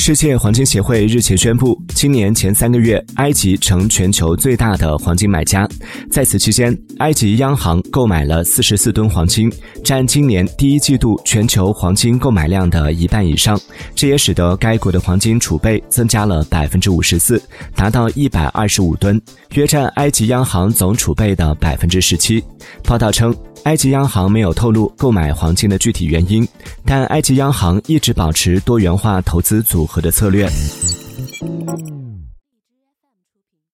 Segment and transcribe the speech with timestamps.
[0.00, 5.68] 世界黄金协会日前宣布，今年前三个月，埃及成全球最大的黄金买家。
[6.10, 9.52] 在此期间，埃及央行购买了四十四吨黄金，
[9.84, 13.60] 占今年第一季度全球黄金购买量的一半以上。
[13.94, 17.40] 这也使得该国的黄金储备增加了百分之五十四，
[17.76, 19.20] 达到一百二十五吨，
[19.52, 22.42] 约占埃及央行总储备的百分之十七。
[22.84, 23.36] 报道称。
[23.64, 26.46] 埃及央行没有透露购买黄金的具体原因，
[26.84, 30.48] 但埃及央行一直保持多元化投资组合的策略。